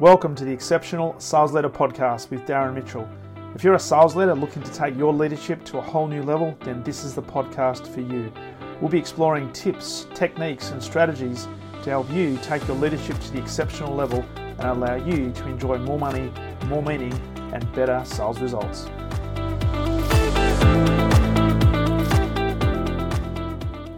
[0.00, 3.08] Welcome to the Exceptional Sales Leader Podcast with Darren Mitchell.
[3.56, 6.56] If you're a sales leader looking to take your leadership to a whole new level,
[6.60, 8.32] then this is the podcast for you.
[8.80, 11.48] We'll be exploring tips, techniques, and strategies
[11.82, 15.78] to help you take your leadership to the exceptional level and allow you to enjoy
[15.78, 16.32] more money,
[16.66, 17.12] more meaning,
[17.52, 18.84] and better sales results.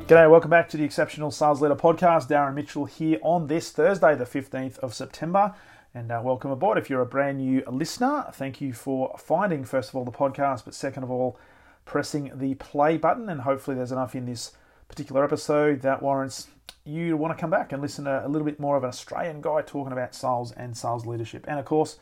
[0.07, 2.27] G'day, welcome back to the Exceptional Sales Leader Podcast.
[2.27, 5.55] Darren Mitchell here on this Thursday, the 15th of September.
[5.93, 6.79] And uh, welcome aboard.
[6.79, 10.65] If you're a brand new listener, thank you for finding, first of all, the podcast,
[10.65, 11.37] but second of all,
[11.85, 13.29] pressing the play button.
[13.29, 14.53] And hopefully, there's enough in this
[14.87, 16.47] particular episode that warrants
[16.85, 19.41] you want to come back and listen to a little bit more of an Australian
[19.41, 21.45] guy talking about sales and sales leadership.
[21.49, 21.99] And of course,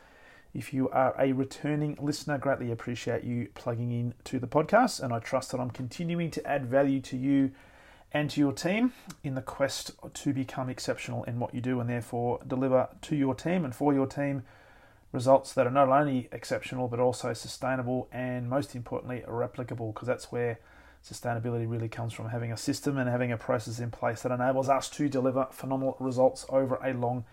[0.53, 5.03] if you are a returning listener, greatly appreciate you plugging in to the podcast.
[5.03, 7.53] And I trust that I'm continuing to add value to you
[8.13, 11.91] and to your team in the quest to become exceptional in what you do and
[11.91, 14.43] therefore deliver to your team and for your team
[15.13, 20.31] results that are not only exceptional but also sustainable and most importantly replicable because that's
[20.33, 20.59] where
[21.05, 24.69] sustainability really comes from having a system and having a process in place that enables
[24.69, 27.25] us to deliver phenomenal results over a long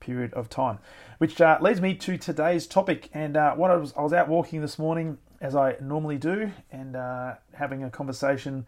[0.00, 0.78] period of time.
[1.18, 4.28] Which uh, leads me to today's topic and uh, what I was, I was out
[4.28, 8.66] walking this morning as I normally do and uh, having a conversation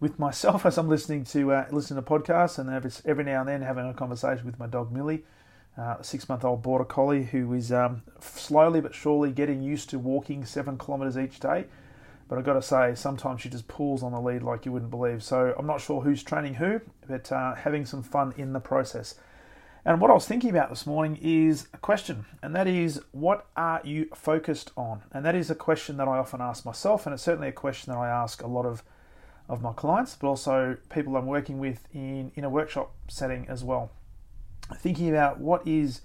[0.00, 2.70] with myself as I'm listening to uh, listen to podcasts, and
[3.04, 5.24] every, now and then having a conversation with my dog Millie,
[5.78, 10.44] uh, a six-month-old border collie who is um, slowly but surely getting used to walking
[10.44, 11.66] seven kilometres each day.
[12.28, 14.90] But I've got to say, sometimes she just pulls on the lead like you wouldn't
[14.90, 15.22] believe.
[15.22, 19.14] So I'm not sure who's training who, but uh, having some fun in the process.
[19.84, 23.46] And what I was thinking about this morning is a question, and that is, what
[23.56, 25.02] are you focused on?
[25.12, 27.92] And that is a question that I often ask myself, and it's certainly a question
[27.92, 28.82] that I ask a lot of
[29.48, 33.62] of my clients, but also people I'm working with in, in a workshop setting as
[33.62, 33.90] well.
[34.80, 36.00] Thinking about what is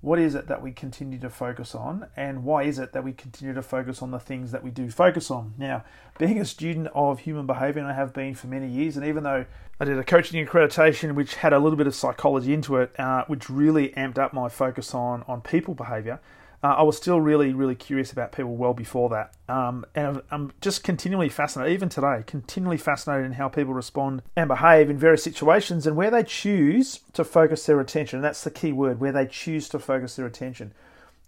[0.00, 3.12] what is it that we continue to focus on and why is it that we
[3.12, 5.82] continue to focus on the things that we do focus on now
[6.18, 9.24] being a student of human behavior and i have been for many years and even
[9.24, 9.44] though
[9.80, 13.24] i did a coaching accreditation which had a little bit of psychology into it uh,
[13.26, 16.20] which really amped up my focus on on people behavior
[16.66, 19.34] uh, I was still really, really curious about people well before that.
[19.48, 24.48] Um, and I'm just continually fascinated, even today, continually fascinated in how people respond and
[24.48, 28.16] behave in various situations and where they choose to focus their attention.
[28.16, 30.74] And that's the key word, where they choose to focus their attention.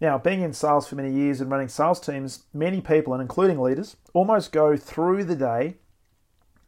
[0.01, 3.61] Now, being in sales for many years and running sales teams, many people, and including
[3.61, 5.77] leaders, almost go through the day,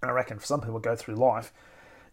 [0.01, 1.53] and I reckon for some people go through life,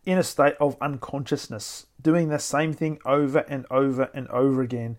[0.05, 4.97] in a state of unconsciousness, doing the same thing over and over and over again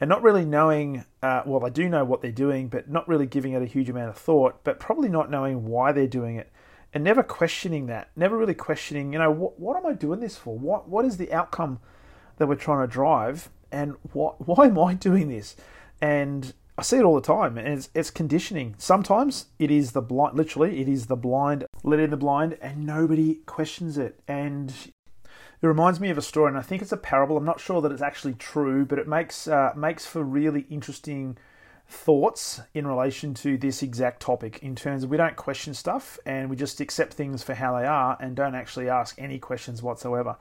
[0.00, 3.26] and not really knowing, uh, well, I do know what they're doing, but not really
[3.26, 6.50] giving it a huge amount of thought, but probably not knowing why they're doing it,
[6.94, 10.36] and never questioning that, never really questioning, you know, what, what am I doing this
[10.36, 10.56] for?
[10.56, 11.80] What what is the outcome
[12.36, 15.56] that we're trying to drive, and what why am I doing this?
[16.00, 18.76] And I see it all the time, and it's, it's conditioning.
[18.78, 22.86] Sometimes it is the blind, literally, it is the blind, let in the blind, and
[22.86, 24.20] nobody questions it.
[24.28, 24.72] And
[25.60, 27.36] it reminds me of a story, and I think it's a parable.
[27.36, 31.36] I'm not sure that it's actually true, but it makes uh, makes for really interesting
[31.88, 34.60] thoughts in relation to this exact topic.
[34.62, 37.86] In terms of we don't question stuff and we just accept things for how they
[37.86, 40.36] are and don't actually ask any questions whatsoever.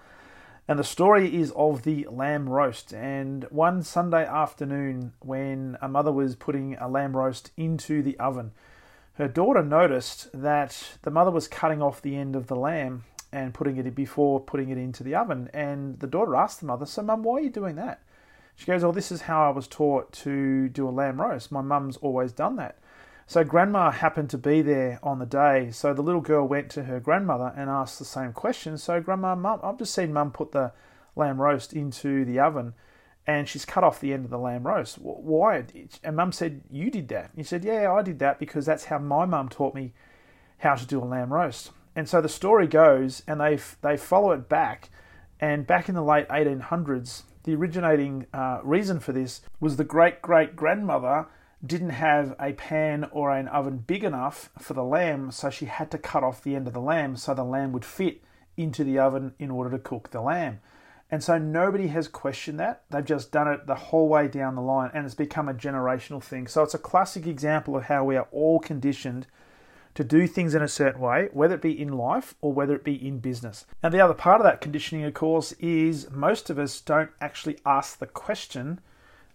[0.68, 2.94] And the story is of the lamb roast.
[2.94, 8.52] And one Sunday afternoon, when a mother was putting a lamb roast into the oven,
[9.14, 13.54] her daughter noticed that the mother was cutting off the end of the lamb and
[13.54, 15.50] putting it before putting it into the oven.
[15.54, 18.02] And the daughter asked the mother, "So, mum, why are you doing that?"
[18.56, 21.52] She goes, "Oh, this is how I was taught to do a lamb roast.
[21.52, 22.78] My mum's always done that."
[23.30, 25.70] So grandma happened to be there on the day.
[25.72, 28.78] So the little girl went to her grandmother and asked the same question.
[28.78, 30.72] So grandma, mum, I've just seen mum put the
[31.14, 32.74] lamb roast into the oven
[33.28, 34.98] and she's cut off the end of the lamb roast.
[35.00, 35.66] Why?
[36.02, 37.32] And mum said, You did that.
[37.36, 39.94] He said, Yeah, I did that because that's how my mum taught me
[40.60, 41.72] how to do a lamb roast.
[41.98, 44.92] And so the story goes, and they they follow it back,
[45.40, 50.22] and back in the late 1800s, the originating uh, reason for this was the great
[50.22, 51.26] great grandmother
[51.66, 55.90] didn't have a pan or an oven big enough for the lamb, so she had
[55.90, 58.22] to cut off the end of the lamb so the lamb would fit
[58.56, 60.60] into the oven in order to cook the lamb.
[61.10, 62.84] And so nobody has questioned that.
[62.92, 66.22] They've just done it the whole way down the line and it's become a generational
[66.22, 66.46] thing.
[66.46, 69.26] So it's a classic example of how we are all conditioned
[69.98, 72.84] to do things in a certain way, whether it be in life or whether it
[72.84, 73.66] be in business.
[73.82, 77.58] And the other part of that conditioning, of course, is most of us don't actually
[77.66, 78.80] ask the question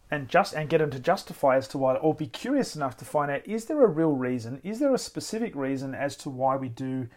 [0.09, 3.05] and just and get them to justify as to why or be curious enough to
[3.05, 6.55] find out is there a real reason is there a specific reason as to why
[6.55, 7.09] we do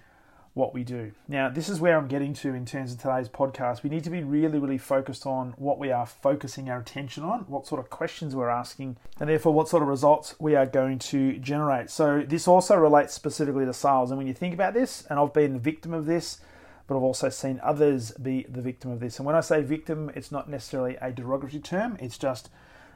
[0.55, 1.11] what we do.
[1.27, 3.83] Now, this is where I'm getting to in terms of today's podcast.
[3.83, 7.41] We need to be really, really focused on what we are focusing our attention on,
[7.41, 10.97] what sort of questions we're asking, and therefore what sort of results we are going
[10.99, 11.89] to generate.
[11.89, 14.11] So, this also relates specifically to sales.
[14.11, 16.39] And when you think about this, and I've been the victim of this,
[16.87, 19.19] but I've also seen others be the victim of this.
[19.19, 22.49] And when I say victim, it's not necessarily a derogatory term, it's just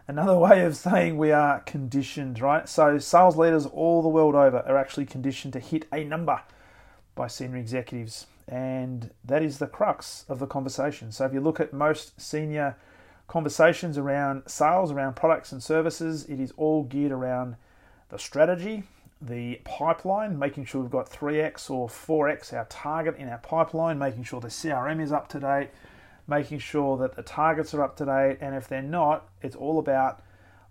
[0.08, 2.70] another way of saying we are conditioned, right?
[2.70, 6.42] So, sales leaders all the world over are actually conditioned to hit a number
[7.20, 8.28] by senior executives.
[8.48, 11.12] And that is the crux of the conversation.
[11.12, 12.78] So if you look at most senior
[13.28, 17.58] conversations around sales, around products and services, it is all geared around
[18.08, 18.84] the strategy,
[19.22, 24.24] the pipeline, making sure we've got 3x or 4x our target in our pipeline, making
[24.24, 25.72] sure the CRM is up to date,
[26.26, 28.38] making sure that the targets are up to date.
[28.40, 30.22] And if they're not, it's all about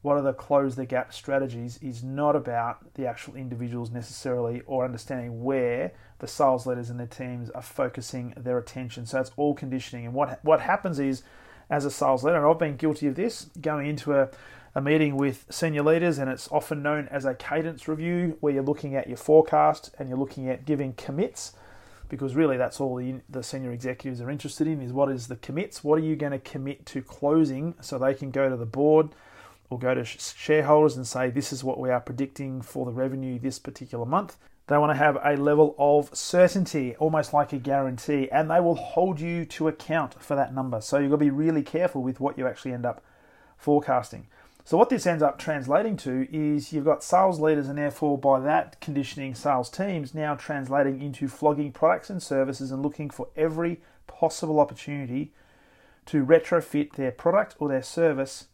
[0.09, 4.87] what are the close the gap strategies is not about the actual individuals necessarily or
[4.87, 9.05] understanding where the sales leaders and their teams are focusing their attention.
[9.05, 10.07] So it's all conditioning.
[10.07, 11.25] And what what happens is,
[11.69, 14.31] as a sales leader, and I've been guilty of this, going into a,
[14.75, 18.63] a meeting with senior leaders, and it's often known as a cadence review, where you're
[18.63, 21.53] looking at your forecast and you're looking at giving commits,
[22.09, 25.37] because really that's all the, the senior executives are interested in is what is the
[25.37, 28.65] commits, what are you going to commit to closing, so they can go to the
[28.65, 29.11] board
[29.71, 33.39] or go to shareholders and say, this is what we are predicting for the revenue
[33.39, 34.37] this particular month.
[34.67, 38.75] They want to have a level of certainty, almost like a guarantee, and they will
[38.75, 40.81] hold you to account for that number.
[40.81, 43.03] So you've got to be really careful with what you actually end up
[43.57, 44.27] forecasting.
[44.65, 48.39] So, what this ends up translating to is you've got sales leaders, and therefore, by
[48.41, 53.81] that conditioning, sales teams now translating into flogging products and services and looking for every
[54.07, 55.33] possible opportunity
[56.05, 58.49] to retrofit their product or their service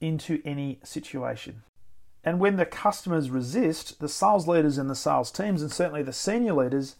[0.00, 1.62] into any situation.
[2.24, 6.12] And when the customers resist, the sales leaders and the sales teams, and certainly the
[6.12, 6.96] senior leaders,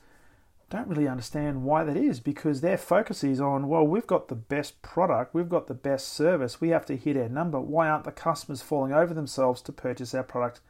[0.70, 4.34] don't really understand why that is because their focus is on, well, we've got the
[4.34, 7.58] best product, we've got the best service, we have to hit our number.
[7.58, 10.60] Why aren't the customers falling over themselves to purchase our product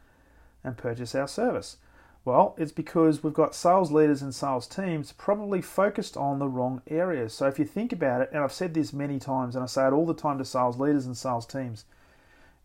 [0.63, 1.79] and purchase our service?
[2.25, 6.83] Well, it's because we've got sales leaders and sales teams probably focused on the wrong
[6.87, 7.33] areas.
[7.33, 9.87] So if you think about it, and I've said this many times, and I say
[9.87, 11.85] it all the time to sales leaders and sales teams,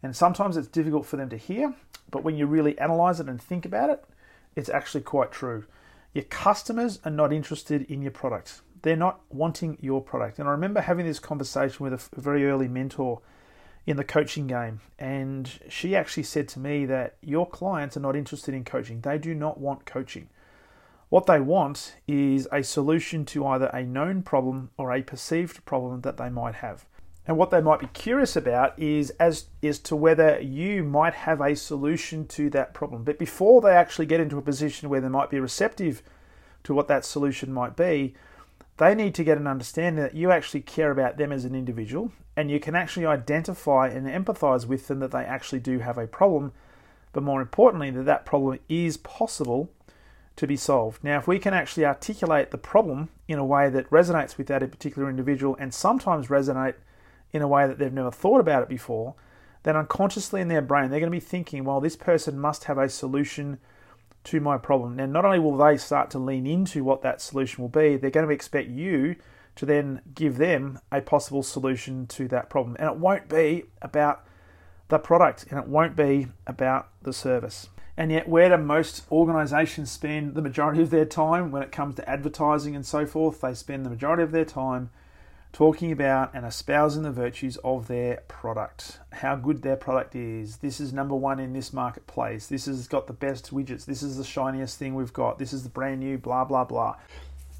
[0.03, 1.73] and sometimes it's difficult for them to hear,
[2.11, 4.03] but when you really analyze it and think about it,
[4.55, 5.65] it's actually quite true.
[6.13, 8.61] Your customers are not interested in your product.
[8.83, 10.37] They're not wanting your product.
[10.37, 13.21] And I remember having this conversation with a very early mentor
[13.87, 14.81] in the coaching game.
[14.99, 19.01] And she actually said to me that your clients are not interested in coaching.
[19.01, 20.29] They do not want coaching.
[21.09, 26.01] What they want is a solution to either a known problem or a perceived problem
[26.01, 26.85] that they might have.
[27.25, 31.39] And what they might be curious about is as is to whether you might have
[31.39, 33.03] a solution to that problem.
[33.03, 36.03] But before they actually get into a position where they might be receptive
[36.63, 38.13] to what that solution might be,
[38.77, 42.11] they need to get an understanding that you actually care about them as an individual
[42.35, 46.07] and you can actually identify and empathize with them that they actually do have a
[46.07, 46.51] problem,
[47.11, 49.69] but more importantly, that that problem is possible
[50.35, 51.03] to be solved.
[51.03, 54.69] Now, if we can actually articulate the problem in a way that resonates with that
[54.71, 56.73] particular individual and sometimes resonate
[57.33, 59.15] in a way that they've never thought about it before,
[59.63, 62.77] then unconsciously in their brain, they're going to be thinking, well, this person must have
[62.77, 63.57] a solution
[64.25, 64.95] to my problem.
[64.95, 68.09] Now, not only will they start to lean into what that solution will be, they're
[68.09, 69.15] going to expect you
[69.55, 72.75] to then give them a possible solution to that problem.
[72.79, 74.25] And it won't be about
[74.87, 77.69] the product and it won't be about the service.
[77.95, 81.95] And yet, where do most organizations spend the majority of their time when it comes
[81.95, 83.41] to advertising and so forth?
[83.41, 84.89] They spend the majority of their time
[85.53, 90.57] talking about and espousing the virtues of their product, how good their product is.
[90.57, 92.47] This is number one in this marketplace.
[92.47, 93.85] This has got the best widgets.
[93.85, 95.37] This is the shiniest thing we've got.
[95.37, 96.97] This is the brand new, blah, blah, blah.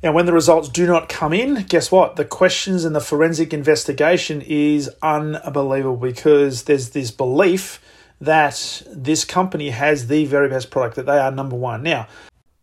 [0.02, 2.18] Now, when the results do not come in, guess what?
[2.18, 7.80] The questions and the forensic investigation is unbelievable because there's this belief
[8.20, 11.84] that this company has the very best product, that they are number one.
[11.84, 12.08] Now,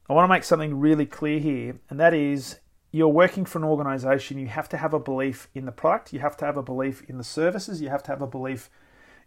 [0.08, 2.58] I want to make something really clear here, and that is
[2.90, 6.20] you're working for an organization, you have to have a belief in the product, you
[6.20, 8.68] have to have a belief in the services, you have to have a belief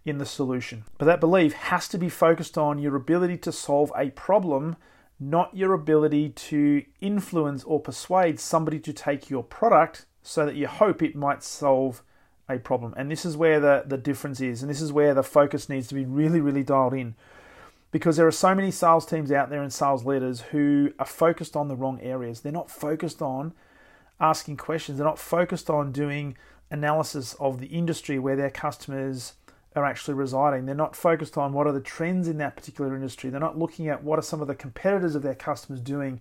[0.05, 0.83] in the solution.
[0.97, 4.75] But that belief has to be focused on your ability to solve a problem,
[5.19, 10.67] not your ability to influence or persuade somebody to take your product so that you
[10.67, 12.03] hope it might solve
[12.49, 12.93] a problem.
[12.97, 15.87] And this is where the, the difference is, and this is where the focus needs
[15.87, 17.15] to be really, really dialed in
[17.93, 21.55] because there are so many sales teams out there and sales leaders who are focused
[21.55, 22.41] on the wrong areas.
[22.41, 23.53] They're not focused on
[24.19, 26.35] asking questions, they're not focused on doing
[26.71, 29.33] analysis of the industry where their customers
[29.75, 30.65] are actually residing.
[30.65, 33.29] They're not focused on what are the trends in that particular industry.
[33.29, 36.19] They're not looking at what are some of the competitors of their customers doing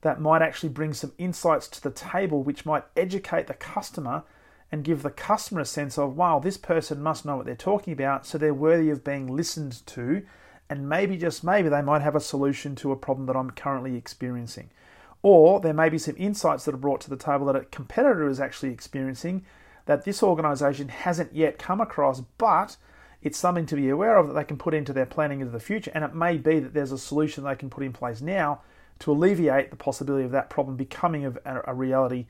[0.00, 4.24] that might actually bring some insights to the table, which might educate the customer
[4.72, 7.92] and give the customer a sense of, wow, this person must know what they're talking
[7.92, 10.24] about, so they're worthy of being listened to,
[10.68, 13.96] and maybe, just maybe, they might have a solution to a problem that I'm currently
[13.96, 14.70] experiencing.
[15.22, 18.28] Or there may be some insights that are brought to the table that a competitor
[18.28, 19.44] is actually experiencing
[19.86, 22.76] that this organization hasn't yet come across, but
[23.22, 25.60] it's something to be aware of that they can put into their planning into the
[25.60, 25.90] future.
[25.94, 28.60] And it may be that there's a solution they can put in place now
[29.00, 32.26] to alleviate the possibility of that problem becoming a, reality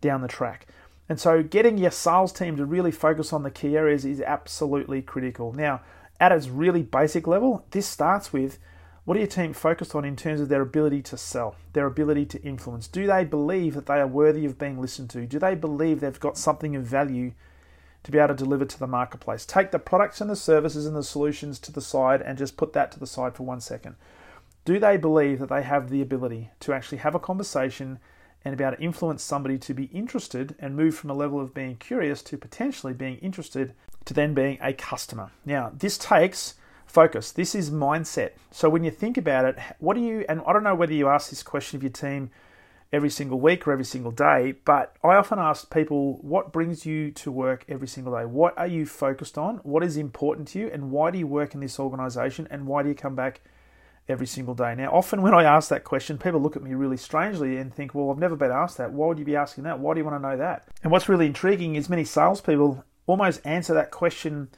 [0.00, 0.66] down the track.
[1.08, 5.00] And so, getting your sales team to really focus on the key areas is absolutely
[5.00, 5.52] critical.
[5.52, 5.80] Now,
[6.20, 8.58] at its really basic level, this starts with
[9.04, 12.26] what are your team focused on in terms of their ability to sell, their ability
[12.26, 12.86] to influence?
[12.88, 15.24] Do they believe that they are worthy of being listened to?
[15.24, 17.32] Do they believe they've got something of value
[18.02, 19.46] to be able to deliver to the marketplace?
[19.46, 22.74] Take the products and the services and the solutions to the side and just put
[22.74, 23.96] that to the side for one second.
[24.66, 28.00] Do they believe that they have the ability to actually have a conversation
[28.44, 31.54] and be able to influence somebody to be interested and move from a level of
[31.54, 35.30] being curious to potentially being interested to then being a customer?
[35.44, 36.54] Now, this takes
[36.86, 37.32] focus.
[37.32, 38.30] This is mindset.
[38.50, 41.08] So when you think about it, what do you, and I don't know whether you
[41.08, 42.30] ask this question of your team
[42.90, 47.10] every single week or every single day, but I often ask people, what brings you
[47.10, 48.24] to work every single day?
[48.24, 49.56] What are you focused on?
[49.58, 50.70] What is important to you?
[50.72, 52.48] And why do you work in this organization?
[52.50, 53.42] And why do you come back
[54.08, 54.74] every single day?
[54.74, 57.94] Now, often when I ask that question, people look at me really strangely and think,
[57.94, 58.92] well, I've never been asked that.
[58.92, 59.78] Why would you be asking that?
[59.78, 60.68] Why do you want to know that?
[60.82, 64.48] And what's really intriguing is many salespeople almost answer that question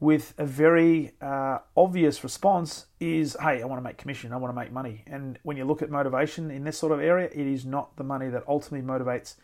[0.00, 4.52] with a very uh, obvious response is, hey, I want to make commission, I want
[4.52, 5.04] to make money.
[5.06, 8.02] And when you look at motivation in this sort of area, it is not the
[8.02, 9.36] money that ultimately motivates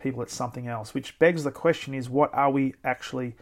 [0.00, 3.34] people, it's something else, which begs the question is, what are we actually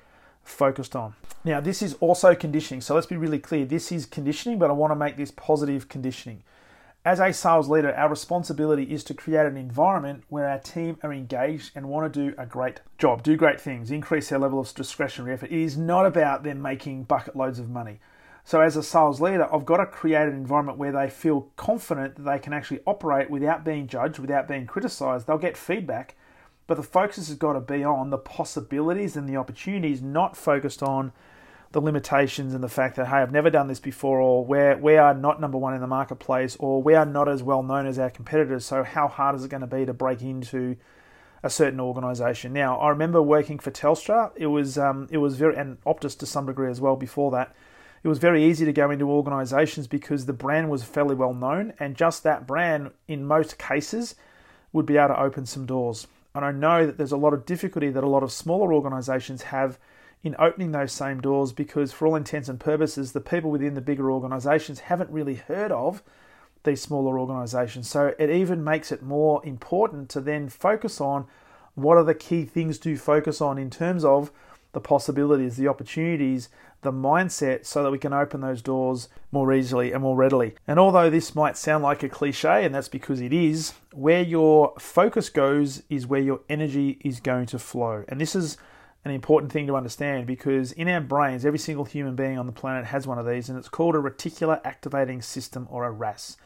[0.43, 1.15] focused on?
[1.45, 2.81] Now, this is also conditioning.
[2.81, 3.65] So let's be really clear.
[3.65, 6.43] This is conditioning, but I want to make this positive conditioning.
[7.05, 11.13] As a sales leader, our responsibility is to create an environment where our team are
[11.13, 14.73] engaged and want to do a great job, do great things, increase their level of
[14.73, 15.51] discretionary effort.
[15.51, 17.99] It is not about them making bucket loads of money.
[18.45, 22.17] So, as a sales leader, I've got to create an environment where they feel confident
[22.17, 25.27] that they can actually operate without being judged, without being criticized.
[25.27, 26.15] They'll get feedback,
[26.67, 30.83] but the focus has got to be on the possibilities and the opportunities, not focused
[30.83, 31.13] on
[31.73, 34.97] the limitations and the fact that hey, I've never done this before, or we we
[34.97, 37.99] are not number one in the marketplace, or we are not as well known as
[37.99, 38.65] our competitors.
[38.65, 40.77] So how hard is it going to be to break into
[41.43, 42.53] a certain organisation?
[42.53, 44.33] Now, I remember working for Telstra.
[44.37, 46.95] It was um, it was very and Optus to some degree as well.
[46.97, 47.55] Before that,
[48.03, 51.73] it was very easy to go into organisations because the brand was fairly well known,
[51.81, 54.15] and just that brand, in most cases,
[54.73, 56.07] would be able to open some doors.
[56.35, 59.43] And I know that there's a lot of difficulty that a lot of smaller organisations
[59.43, 59.79] have
[60.23, 63.81] in opening those same doors because, for all intents and purposes, the people within the
[63.81, 66.03] bigger organizations haven't really heard of
[66.65, 67.89] these smaller organizations.
[67.89, 71.27] So it even makes it more important to then focus on
[71.75, 74.31] what are the key things to focus on in terms of
[74.73, 76.49] the possibilities, the opportunities,
[76.83, 80.55] the mindset, so that we can open those doors more easily and more readily.
[80.67, 84.75] And although this might sound like a cliche, and that's because it is, where your
[84.79, 88.05] focus goes is where your energy is going to flow.
[88.09, 88.57] And this is
[89.05, 92.53] an important thing to understand because in our brains, every single human being on the
[92.53, 96.37] planet has one of these, and it's called a reticular activating system or a RAS.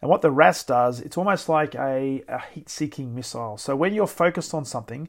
[0.00, 3.56] And what the RAS does, it's almost like a, a heat seeking missile.
[3.58, 5.08] So when you're focused on something,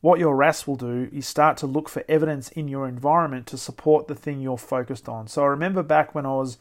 [0.00, 3.58] what your RAS will do is start to look for evidence in your environment to
[3.58, 5.26] support the thing you're focused on.
[5.26, 6.58] So I remember back when I was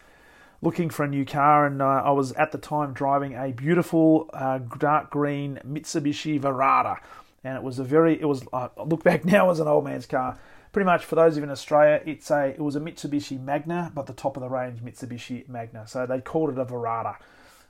[0.61, 4.29] looking for a new car, and uh, I was at the time driving a beautiful
[4.33, 6.99] uh, dark green Mitsubishi Verada
[7.45, 10.05] and it was a very it was I look back now as an old man's
[10.05, 10.37] car.
[10.73, 13.91] Pretty much for those of you in Australia, it's a it was a Mitsubishi Magna,
[13.95, 15.87] but the top of the range Mitsubishi Magna.
[15.87, 17.15] So they called it a Verada.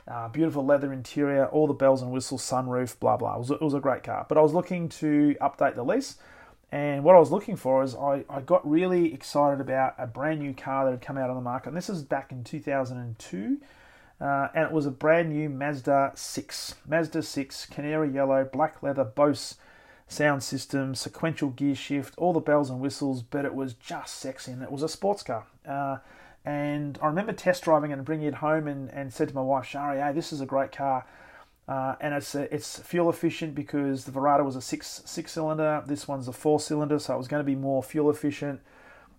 [0.07, 3.35] Uh, beautiful leather interior, all the bells and whistles, sunroof, blah blah.
[3.35, 4.25] It was, it was a great car.
[4.29, 6.17] But I was looking to update the lease,
[6.71, 10.41] and what I was looking for is I, I got really excited about a brand
[10.41, 11.69] new car that had come out on the market.
[11.69, 13.57] And this is back in 2002.
[14.19, 16.75] Uh, and it was a brand new Mazda 6.
[16.87, 19.55] Mazda 6, canary yellow, black leather, Bose
[20.07, 24.51] sound system, sequential gear shift, all the bells and whistles, but it was just sexy
[24.51, 25.45] and it was a sports car.
[25.67, 25.97] Uh,
[26.45, 29.65] and I remember test driving and bringing it home and, and said to my wife,
[29.65, 31.05] Shari, hey, this is a great car.
[31.67, 35.83] Uh, and it's a, it's fuel efficient because the Verada was a six six cylinder.
[35.87, 38.61] This one's a four cylinder, so it was going to be more fuel efficient.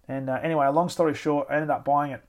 [0.06, 2.22] And uh, anyway, long story short, I ended up buying it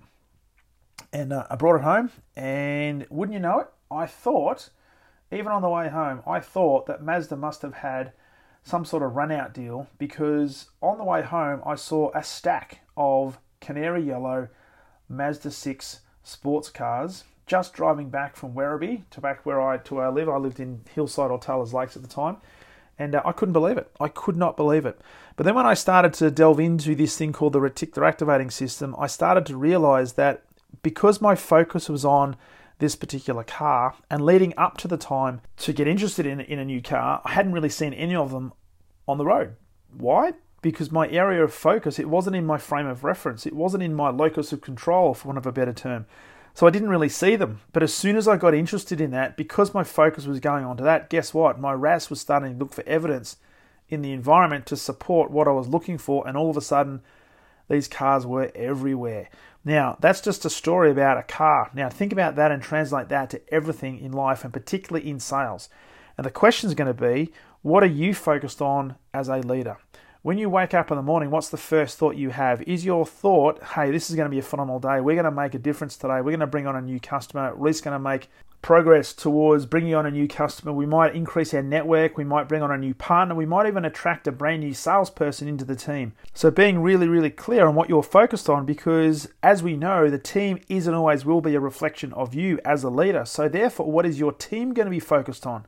[1.14, 4.70] and uh, I brought it home, and wouldn't you know it, I thought,
[5.32, 8.14] even on the way home, I thought that Mazda must have had
[8.64, 12.82] some sort of run out deal because on the way home I saw a stack
[12.98, 14.50] of canary yellow
[15.10, 20.08] Mazda 6 sports cars just driving back from Werribee to back where I to where
[20.08, 20.30] I live.
[20.30, 22.38] I lived in Hillside or Taylor's Lakes at the time,
[23.00, 23.90] and uh, I couldn't believe it.
[24.00, 25.00] I could not believe it.
[25.38, 28.96] But then when I started to delve into this thing called the reticular activating system,
[29.00, 30.44] I started to realize that
[30.84, 32.36] because my focus was on
[32.80, 36.66] this particular car and leading up to the time to get interested in, in a
[36.66, 38.54] new car, I hadn't really seen any of them
[39.08, 39.56] on the road.
[39.98, 40.34] Why?
[40.62, 43.46] Because my area of focus, it wasn't in my frame of reference.
[43.46, 46.06] It wasn't in my locus of control, for want of a better term.
[46.54, 47.62] So I didn't really see them.
[47.72, 50.78] But as soon as I got interested in that, because my focus was going on
[50.78, 51.60] to that, guess what?
[51.60, 53.38] My RAS was starting to look for evidence
[53.90, 57.02] in the environment to support what I was looking for, and all of a sudden,
[57.70, 59.30] these cars were everywhere.
[59.64, 61.70] Now, that's just a story about a car.
[61.74, 65.70] Now, think about that and translate that to everything in life, and particularly in sales.
[66.18, 69.78] And the question is going to be what are you focused on as a leader?
[70.28, 72.62] When you wake up in the morning, what's the first thought you have?
[72.64, 75.00] Is your thought, hey, this is going to be a phenomenal day.
[75.00, 76.16] We're going to make a difference today.
[76.16, 78.28] We're going to bring on a new customer, at least going to make
[78.62, 80.74] progress towards bringing on a new customer.
[80.74, 82.18] We might increase our network.
[82.18, 83.36] We might bring on a new partner.
[83.36, 86.12] We might even attract a brand new salesperson into the team.
[86.34, 90.20] So, being really, really clear on what you're focused on because, as we know, the
[90.20, 93.24] team is and always will be a reflection of you as a leader.
[93.24, 95.66] So, therefore, what is your team going to be focused on?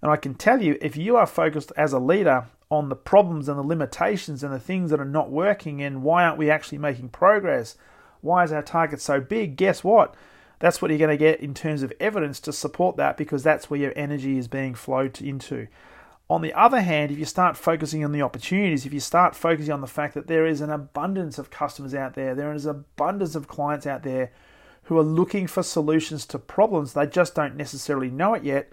[0.00, 3.48] And I can tell you, if you are focused as a leader on the problems
[3.48, 6.78] and the limitations and the things that are not working and why aren't we actually
[6.78, 7.76] making progress?
[8.20, 9.56] Why is our target so big?
[9.56, 10.14] Guess what?
[10.60, 13.68] That's what you're going to get in terms of evidence to support that because that's
[13.70, 15.66] where your energy is being flowed into.
[16.28, 19.72] On the other hand, if you start focusing on the opportunities, if you start focusing
[19.72, 22.70] on the fact that there is an abundance of customers out there, there is an
[22.70, 24.30] abundance of clients out there
[24.84, 28.70] who are looking for solutions to problems, they just don't necessarily know it yet,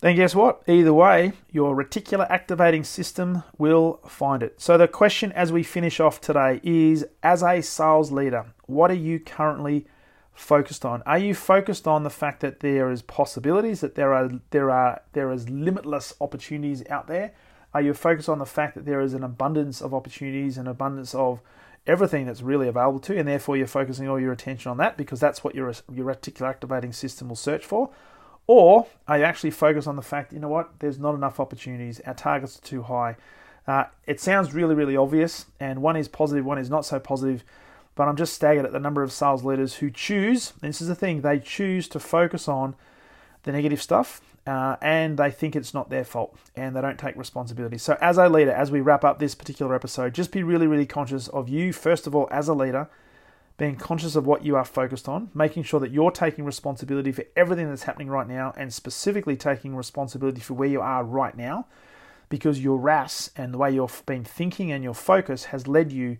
[0.00, 0.62] then guess what?
[0.68, 4.60] Either way, your reticular activating system will find it.
[4.60, 8.94] So, the question as we finish off today is as a sales leader, what are
[8.94, 9.86] you currently
[10.32, 11.02] focused on?
[11.02, 15.02] Are you focused on the fact that there is possibilities, that there are there are
[15.14, 17.32] there is limitless opportunities out there?
[17.74, 21.14] Are you focused on the fact that there is an abundance of opportunities and abundance
[21.14, 21.40] of
[21.86, 24.96] everything that's really available to you, and therefore you're focusing all your attention on that
[24.96, 27.90] because that's what your your reticular activating system will search for?
[28.48, 32.00] Or are you actually focused on the fact, you know what, there's not enough opportunities,
[32.00, 33.16] our targets are too high?
[33.66, 37.44] Uh, it sounds really, really obvious, and one is positive, one is not so positive,
[37.94, 40.94] but I'm just staggered at the number of sales leaders who choose, this is the
[40.94, 42.74] thing, they choose to focus on
[43.42, 47.16] the negative stuff uh, and they think it's not their fault and they don't take
[47.16, 47.76] responsibility.
[47.76, 50.86] So, as a leader, as we wrap up this particular episode, just be really, really
[50.86, 52.88] conscious of you, first of all, as a leader
[53.58, 57.24] being conscious of what you are focused on, making sure that you're taking responsibility for
[57.36, 61.66] everything that's happening right now, and specifically taking responsibility for where you are right now,
[62.28, 66.18] because your RAS and the way you've been thinking and your focus has led you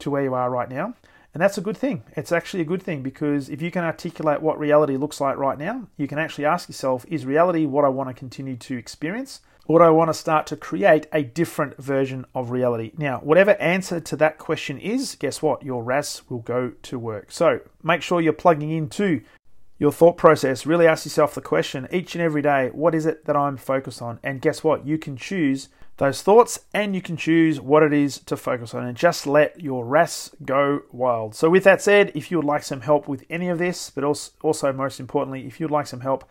[0.00, 0.94] to where you are right now.
[1.34, 2.02] And that's a good thing.
[2.14, 5.58] It's actually a good thing because if you can articulate what reality looks like right
[5.58, 9.40] now, you can actually ask yourself, is reality what I want to continue to experience?
[9.66, 12.92] Or do I want to start to create a different version of reality?
[12.96, 15.62] Now, whatever answer to that question is, guess what?
[15.62, 17.30] Your RAS will go to work.
[17.30, 19.22] So make sure you're plugging into
[19.78, 20.66] your thought process.
[20.66, 24.02] Really ask yourself the question each and every day what is it that I'm focused
[24.02, 24.18] on?
[24.22, 24.86] And guess what?
[24.86, 28.84] You can choose those thoughts and you can choose what it is to focus on
[28.84, 31.34] and just let your RAS go wild.
[31.34, 34.02] So, with that said, if you would like some help with any of this, but
[34.02, 36.24] also, also most importantly, if you'd like some help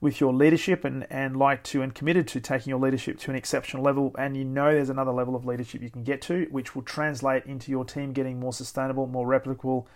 [0.00, 3.36] with your leadership and, and like to and committed to taking your leadership to an
[3.36, 4.14] exceptional level.
[4.18, 7.44] And you know there's another level of leadership you can get to which will translate
[7.46, 9.86] into your team getting more sustainable more replicable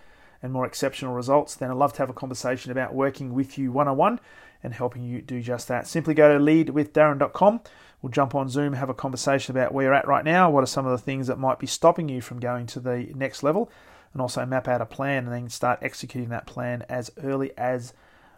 [0.42, 1.54] and more exceptional results.
[1.54, 4.18] Then i'd love to have a conversation about working with you one-on-one
[4.64, 5.86] and helping you do just that.
[5.86, 7.60] Simply go to leadwithdarren.com
[8.00, 10.66] we'll jump on zoom have a conversation about where you're at right now what are
[10.66, 13.70] some of the things that might be stopping you from going to the next level
[14.12, 17.92] and also map out a plan and then start executing that plan as early as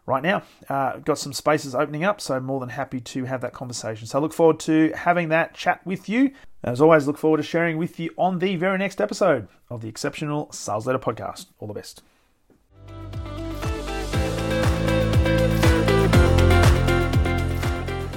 [0.07, 0.43] right now.
[0.69, 4.07] Uh, got some spaces opening up, so more than happy to have that conversation.
[4.07, 6.33] So I look forward to having that chat with you.
[6.63, 9.89] As always, look forward to sharing with you on the very next episode of the
[9.89, 11.47] Exceptional Sales Leader Podcast.
[11.59, 12.03] All the best.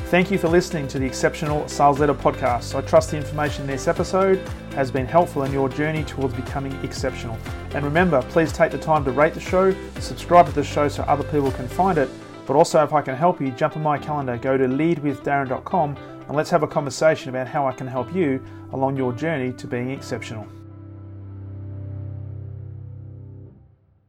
[0.09, 2.73] Thank you for listening to the Exceptional Sales Leader podcast.
[2.75, 4.41] I trust the information in this episode
[4.77, 7.35] has been helpful in your journey towards becoming exceptional.
[7.73, 11.01] And remember, please take the time to rate the show, subscribe to the show so
[11.03, 12.07] other people can find it.
[12.45, 16.37] But also, if I can help you, jump on my calendar, go to leadwithdarren.com, and
[16.37, 18.39] let's have a conversation about how I can help you
[18.71, 20.47] along your journey to being exceptional.